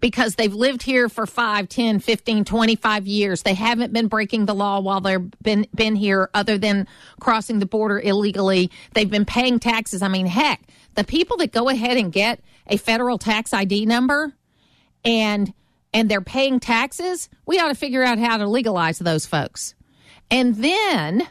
[0.00, 4.54] because they've lived here for 5 10 15 25 years they haven't been breaking the
[4.54, 6.86] law while they've been been here other than
[7.20, 10.62] crossing the border illegally they've been paying taxes i mean heck
[10.94, 14.32] the people that go ahead and get a federal tax ID number
[15.04, 15.52] and
[15.92, 19.74] and they're paying taxes, we ought to figure out how to legalize those folks.
[20.30, 21.26] And then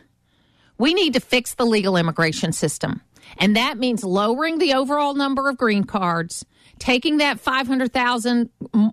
[0.77, 3.01] we need to fix the legal immigration system.
[3.37, 6.45] And that means lowering the overall number of green cards,
[6.79, 8.49] taking that 500,000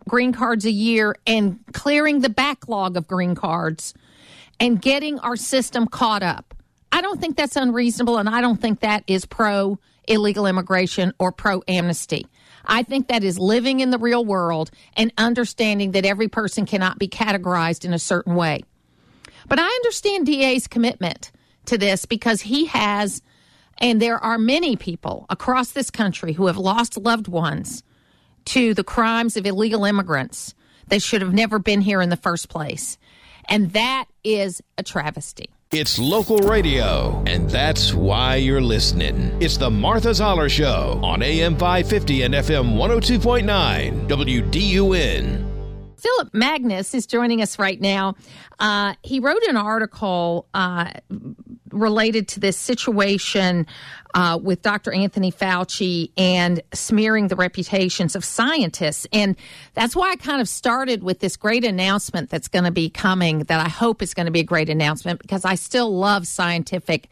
[0.08, 3.94] green cards a year and clearing the backlog of green cards
[4.60, 6.54] and getting our system caught up.
[6.92, 11.32] I don't think that's unreasonable and I don't think that is pro illegal immigration or
[11.32, 12.26] pro amnesty.
[12.64, 16.98] I think that is living in the real world and understanding that every person cannot
[16.98, 18.62] be categorized in a certain way.
[19.48, 21.30] But I understand DA's commitment
[21.66, 23.22] to this because he has,
[23.78, 27.82] and there are many people across this country who have lost loved ones
[28.46, 30.54] to the crimes of illegal immigrants
[30.88, 32.96] that should have never been here in the first place.
[33.48, 35.50] And that is a travesty.
[35.72, 39.36] It's local radio, and that's why you're listening.
[39.42, 45.56] It's the Martha Zoller Show on AM 550 and FM 102.9 WDUN.
[45.98, 48.14] Philip Magnus is joining us right now.
[48.60, 50.92] Uh, he wrote an article uh,
[51.70, 53.66] related to this situation
[54.14, 54.92] uh, with Dr.
[54.92, 59.06] Anthony Fauci and smearing the reputations of scientists.
[59.12, 59.36] And
[59.74, 63.40] that's why I kind of started with this great announcement that's going to be coming,
[63.40, 67.10] that I hope is going to be a great announcement because I still love scientific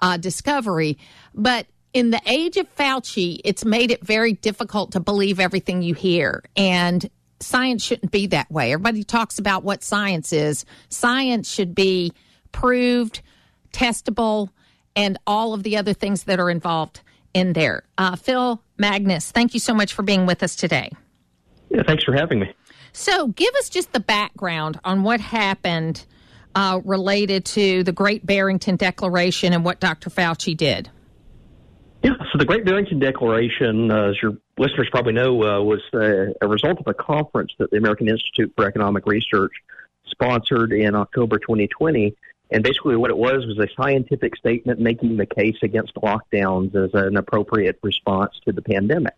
[0.00, 0.98] uh, discovery.
[1.34, 5.94] But in the age of Fauci, it's made it very difficult to believe everything you
[5.94, 6.42] hear.
[6.56, 7.08] And
[7.40, 8.72] science shouldn't be that way.
[8.72, 10.64] Everybody talks about what science is.
[10.88, 12.12] Science should be
[12.52, 13.22] proved,
[13.72, 14.50] testable,
[14.94, 17.00] and all of the other things that are involved
[17.34, 17.84] in there.
[17.96, 20.90] Uh, Phil Magness, thank you so much for being with us today.
[21.70, 22.52] Yeah, thanks for having me.
[22.92, 26.04] So, give us just the background on what happened
[26.54, 30.10] uh, related to the Great Barrington Declaration and what Dr.
[30.10, 30.90] Fauci did.
[32.02, 36.46] Yeah, so the Great Barrington Declaration, uh, as your listeners probably know, uh, was a
[36.46, 39.52] result of a conference that the American Institute for Economic Research
[40.06, 42.14] sponsored in October 2020.
[42.52, 46.90] And basically, what it was was a scientific statement making the case against lockdowns as
[46.92, 49.14] an appropriate response to the pandemic.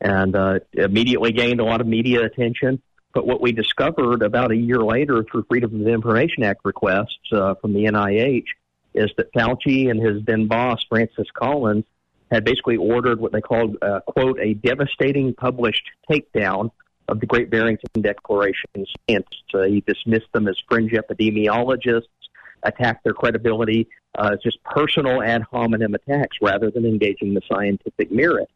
[0.00, 2.82] And uh, immediately gained a lot of media attention.
[3.14, 7.54] But what we discovered about a year later through Freedom of Information Act requests uh,
[7.54, 8.46] from the NIH
[8.92, 11.84] is that Fauci and his then boss, Francis Collins,
[12.32, 16.72] had basically ordered what they called, uh, quote, a devastating published takedown
[17.08, 19.54] of the Great Barrington Declaration scientists.
[19.54, 22.08] Uh, he dismissed them as fringe epidemiologists,
[22.64, 28.48] attacked their credibility uh, just personal ad hominem attacks rather than engaging the scientific merit.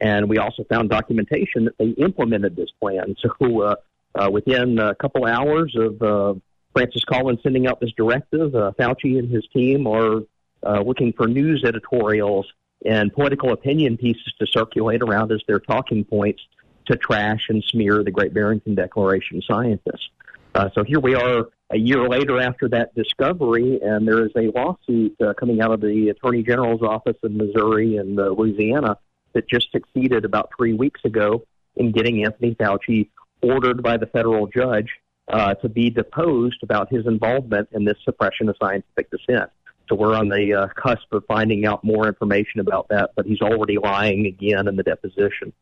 [0.00, 3.16] And we also found documentation that they implemented this plan.
[3.20, 3.74] So uh,
[4.14, 6.34] uh, within a couple hours of uh,
[6.72, 10.22] Francis Collins sending out this directive, uh, Fauci and his team are
[10.62, 12.46] uh, looking for news editorials
[12.84, 16.40] and political opinion pieces to circulate around as their talking points
[16.86, 20.08] to trash and smear the Great Barrington Declaration scientists.
[20.54, 24.50] Uh, so here we are a year later after that discovery, and there is a
[24.56, 28.98] lawsuit uh, coming out of the Attorney General's office in Missouri and uh, Louisiana
[29.34, 31.44] that just succeeded about three weeks ago
[31.76, 33.08] in getting Anthony Fauci
[33.42, 34.88] ordered by the federal judge
[35.28, 39.50] uh, to be deposed about his involvement in this suppression of scientific dissent.
[39.88, 43.40] So we're on the uh, cusp of finding out more information about that, but he's
[43.40, 45.52] already lying again in the deposition.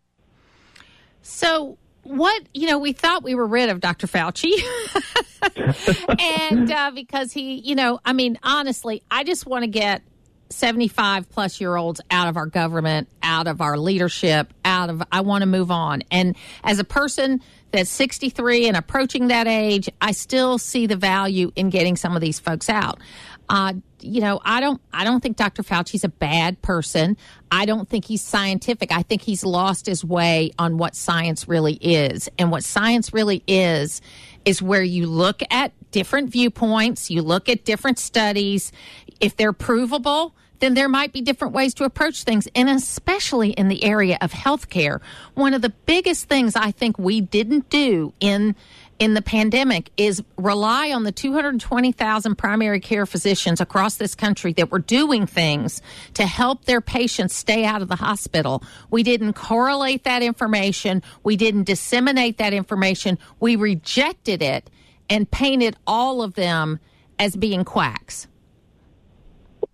[1.23, 1.77] So,
[2.09, 4.07] what, you know, we thought we were rid of Dr.
[4.07, 4.53] Fauci.
[6.21, 10.03] and uh, because he, you know, I mean, honestly, I just want to get
[10.51, 15.21] 75 plus year olds out of our government, out of our leadership, out of, I
[15.21, 16.03] want to move on.
[16.11, 21.53] And as a person that's 63 and approaching that age, I still see the value
[21.55, 22.99] in getting some of these folks out.
[23.49, 25.63] Uh, you know, I don't, I don't think Dr.
[25.63, 27.17] Fauci's a bad person.
[27.51, 28.93] I don't think he's scientific.
[28.93, 32.29] I think he's lost his way on what science really is.
[32.39, 34.01] And what science really is,
[34.45, 38.71] is where you look at different viewpoints, you look at different studies.
[39.21, 42.49] If they're provable, then there might be different ways to approach things.
[42.55, 45.01] And especially in the area of healthcare,
[45.35, 48.55] one of the biggest things I think we didn't do in
[48.99, 54.71] in the pandemic is rely on the 220,000 primary care physicians across this country that
[54.71, 55.81] were doing things
[56.15, 58.63] to help their patients stay out of the hospital.
[58.91, 61.03] We didn't correlate that information.
[61.23, 63.19] We didn't disseminate that information.
[63.41, 64.69] We rejected it
[65.09, 66.81] and painted all of them
[67.19, 68.27] as being quacks.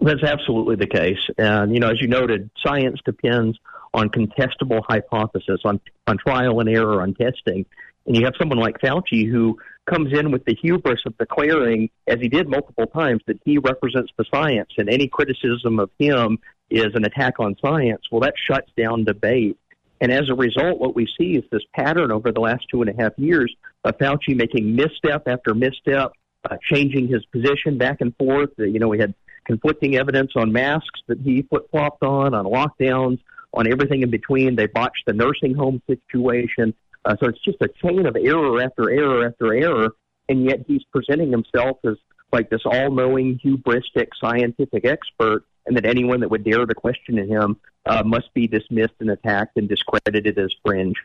[0.00, 1.18] That's absolutely the case.
[1.38, 3.58] And, you know, as you noted, science depends
[3.94, 7.64] on contestable hypothesis, on, on trial and error, on testing.
[8.06, 12.18] And you have someone like Fauci who comes in with the hubris of declaring, as
[12.20, 16.38] he did multiple times, that he represents the science and any criticism of him
[16.70, 18.02] is an attack on science.
[18.10, 19.58] Well, that shuts down debate.
[20.00, 22.90] And as a result, what we see is this pattern over the last two and
[22.90, 23.54] a half years
[23.84, 26.12] of Fauci making misstep after misstep,
[26.50, 28.50] uh, changing his position back and forth.
[28.58, 29.14] Uh, you know, we had
[29.44, 33.18] conflicting evidence on masks that he flip flopped on, on lockdowns,
[33.52, 34.56] on everything in between.
[34.56, 36.74] They botched the nursing home situation.
[37.04, 39.90] Uh, so it's just a chain of error after error after error,
[40.28, 41.96] and yet he's presenting himself as
[42.32, 47.56] like this all-knowing, hubristic scientific expert, and that anyone that would dare to question him
[47.86, 50.96] uh, must be dismissed and attacked and discredited as fringe.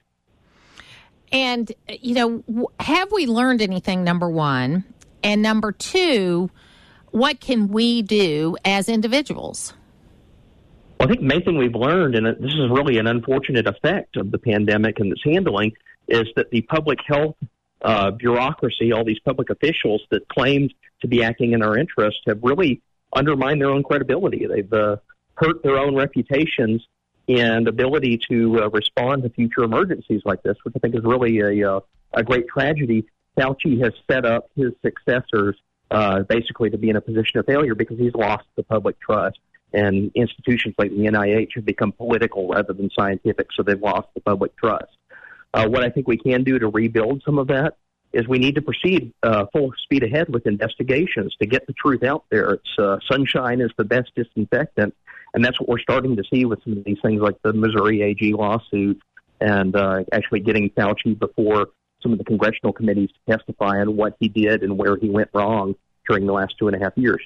[1.31, 4.03] And you know, have we learned anything?
[4.03, 4.83] Number one,
[5.23, 6.49] and number two,
[7.11, 9.73] what can we do as individuals?
[10.99, 14.31] Well, I think main thing we've learned, and this is really an unfortunate effect of
[14.31, 15.71] the pandemic and its handling,
[16.09, 17.37] is that the public health
[17.81, 22.39] uh, bureaucracy, all these public officials that claimed to be acting in our interest, have
[22.43, 22.81] really
[23.15, 24.45] undermined their own credibility.
[24.45, 24.97] They've uh,
[25.35, 26.85] hurt their own reputations
[27.29, 31.39] and ability to uh, respond to future emergencies like this, which I think is really
[31.39, 31.79] a, uh,
[32.13, 33.05] a great tragedy.
[33.37, 35.55] Fauci has set up his successors
[35.91, 39.39] uh, basically to be in a position of failure because he's lost the public trust.
[39.73, 44.21] And institutions like the NIH have become political rather than scientific, so they've lost the
[44.21, 44.97] public trust.
[45.53, 47.77] Uh, what I think we can do to rebuild some of that
[48.11, 52.03] is we need to proceed uh, full speed ahead with investigations to get the truth
[52.03, 52.53] out there.
[52.53, 54.95] It's uh, sunshine is the best disinfectant,
[55.33, 58.01] and that's what we're starting to see with some of these things like the Missouri
[58.01, 58.99] AG lawsuit
[59.39, 61.69] and uh, actually getting Fauci before
[62.01, 65.29] some of the congressional committees to testify on what he did and where he went
[65.33, 65.75] wrong
[66.07, 67.21] during the last two and a half years.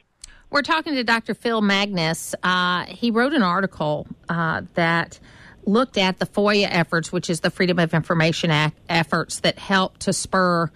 [0.54, 1.34] We're talking to Dr.
[1.34, 2.36] Phil Magness.
[2.44, 5.20] Uh, he wrote an article uh, that
[5.66, 10.02] looked at the FOIA efforts, which is the Freedom of Information Act efforts that helped
[10.02, 10.70] to spur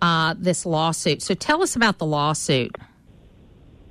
[0.00, 1.20] uh, this lawsuit.
[1.20, 2.74] So tell us about the lawsuit.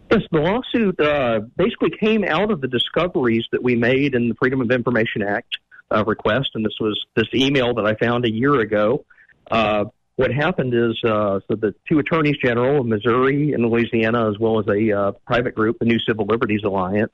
[0.09, 4.35] Yes, the lawsuit uh, basically came out of the discoveries that we made in the
[4.41, 5.59] Freedom of Information Act
[5.95, 9.05] uh, request, and this was this email that I found a year ago.
[10.18, 14.59] What happened is uh, so the two attorneys general of Missouri and Louisiana, as well
[14.59, 17.11] as a uh, private group, the New Civil Liberties Alliance,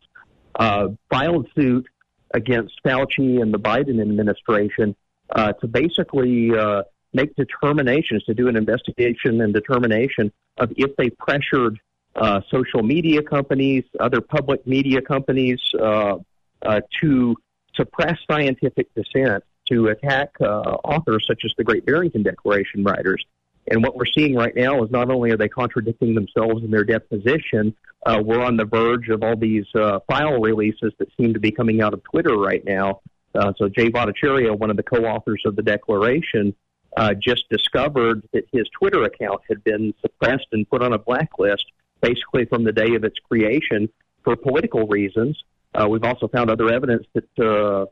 [0.56, 1.86] uh, filed suit
[2.34, 4.96] against Fauci and the Biden administration
[5.30, 6.84] uh, to basically uh,
[7.14, 11.80] make determinations, to do an investigation and determination of if they pressured
[12.16, 16.16] uh, social media companies, other public media companies uh,
[16.62, 17.36] uh, to
[17.76, 19.44] suppress scientific dissent,
[19.74, 23.24] to attack uh, authors such as the Great Barrington Declaration writers.
[23.70, 26.84] And what we're seeing right now is not only are they contradicting themselves in their
[26.84, 31.40] deposition, uh, we're on the verge of all these uh, file releases that seem to
[31.40, 33.00] be coming out of Twitter right now.
[33.34, 36.54] Uh, so Jay Bhattacharya, one of the co-authors of the declaration,
[36.98, 41.66] uh, just discovered that his Twitter account had been suppressed and put on a blacklist,
[42.02, 43.90] basically from the day of its creation
[44.24, 45.42] for political reasons.
[45.74, 47.86] Uh, we've also found other evidence that uh,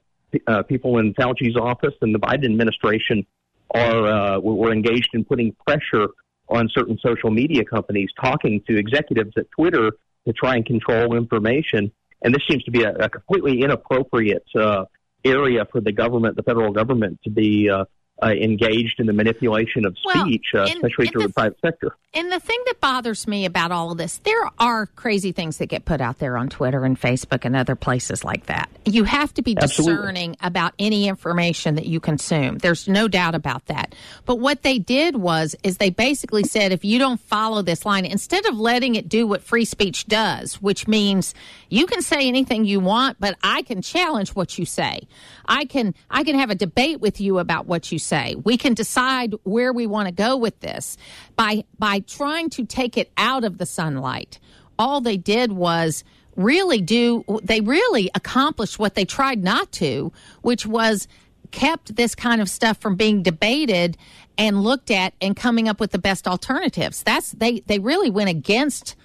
[0.48, 3.26] uh, people in Fauci's office and the Biden administration
[3.74, 6.08] are uh, were engaged in putting pressure
[6.50, 9.92] on certain social media companies, talking to executives at Twitter
[10.28, 11.92] to try and control information.
[12.22, 14.86] And this seems to be a, a completely inappropriate uh,
[15.24, 17.86] area for the government, the federal government, to be uh,
[18.24, 21.96] uh, engaged in the manipulation of Well, speech, uh, especially through the- the private sector.
[22.14, 25.68] And the thing that bothers me about all of this, there are crazy things that
[25.68, 28.70] get put out there on Twitter and Facebook and other places like that.
[28.84, 29.96] You have to be Absolutely.
[29.96, 32.58] discerning about any information that you consume.
[32.58, 33.96] There's no doubt about that.
[34.26, 38.04] But what they did was is they basically said if you don't follow this line,
[38.04, 41.34] instead of letting it do what free speech does, which means
[41.70, 45.08] you can say anything you want, but I can challenge what you say.
[45.48, 48.11] I can I can have a debate with you about what you say.
[48.44, 50.98] We can decide where we want to go with this
[51.36, 54.40] by by trying to take it out of the sunlight.
[54.78, 56.04] All they did was
[56.36, 61.08] really do they really accomplished what they tried not to, which was
[61.52, 63.98] kept this kind of stuff from being debated
[64.38, 67.04] and looked at and coming up with the best alternatives.
[67.04, 68.96] That's they they really went against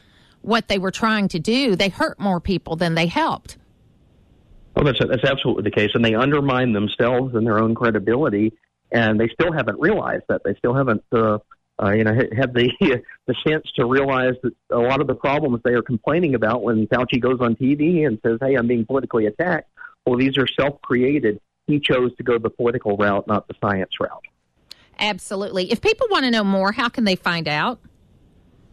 [0.43, 1.77] what they were trying to do.
[1.77, 3.59] They hurt more people than they helped.
[4.75, 8.53] Well, that's that's absolutely the case, and they undermine themselves and their own credibility,
[8.93, 10.43] and they still haven't realized that.
[10.45, 11.39] They still haven't, uh,
[11.83, 12.71] uh, you know, ha- had the
[13.27, 16.87] the sense to realize that a lot of the problems they are complaining about when
[16.87, 19.69] Fauci goes on TV and says, "Hey, I'm being politically attacked."
[20.07, 21.41] Well, these are self-created.
[21.67, 24.25] He chose to go the political route, not the science route.
[24.99, 25.73] Absolutely.
[25.73, 27.81] If people want to know more, how can they find out?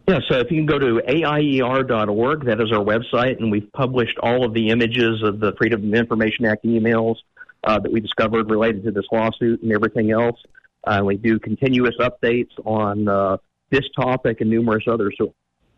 [0.06, 4.18] Yeah, so if you can go to AIER.org, that is our website, and we've published
[4.18, 7.16] all of the images of the Freedom of Information Act emails
[7.64, 10.40] uh, that we discovered related to this lawsuit and everything else.
[10.86, 13.36] Uh, we do continuous updates on uh,
[13.70, 15.14] this topic and numerous others.
[15.18, 15.34] So,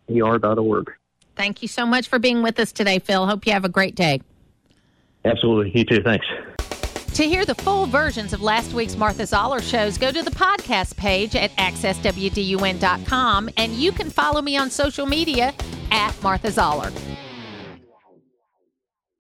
[0.09, 0.93] AIER.org.
[1.37, 3.26] Thank you so much for being with us today, Phil.
[3.26, 4.20] Hope you have a great day.
[5.24, 5.78] Absolutely.
[5.78, 6.03] You too.
[6.03, 6.26] Thanks.
[7.14, 10.97] To hear the full versions of last week's Martha Zoller shows, go to the podcast
[10.97, 15.55] page at accesswdun.com and you can follow me on social media
[15.91, 16.93] at Martha Zoller.